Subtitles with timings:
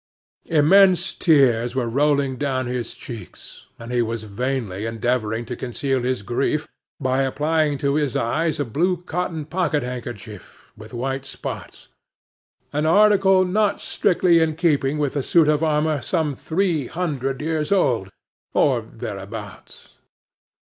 [0.47, 6.23] Immense tears were rolling down his cheeks, and he was vainly endeavouring to conceal his
[6.23, 6.67] grief
[6.99, 13.79] by applying to his eyes a blue cotton pocket handkerchief with white spots,—an article not
[13.79, 18.09] strictly in keeping with a suit of armour some three hundred years old,
[18.55, 19.89] or thereabouts.